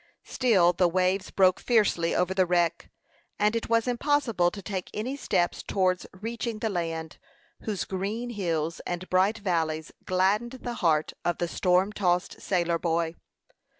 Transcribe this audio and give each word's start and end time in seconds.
Still 0.25 0.73
the 0.73 0.87
waves 0.87 1.29
broke 1.29 1.59
fiercely 1.59 2.15
over 2.15 2.33
the 2.33 2.47
wreck, 2.47 2.89
and 3.37 3.55
it 3.55 3.69
was 3.69 3.87
impossible 3.87 4.49
to 4.49 4.59
take 4.63 4.89
any 4.95 5.15
steps 5.15 5.61
towards 5.61 6.07
reaching 6.11 6.57
the 6.57 6.69
land, 6.71 7.19
whose 7.65 7.85
green 7.85 8.31
hills 8.31 8.79
and 8.87 9.07
bright 9.11 9.37
valleys 9.37 9.91
gladdened 10.05 10.57
the 10.63 10.73
heart 10.81 11.13
of 11.23 11.37
the 11.37 11.47
storm 11.47 11.93
tossed 11.93 12.41
sailor 12.41 12.79
boy. 12.79 13.13